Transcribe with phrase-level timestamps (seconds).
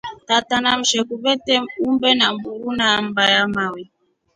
[0.27, 1.55] Tata na msheku vete
[1.87, 3.81] umbe a mburu na mmba ya mawe.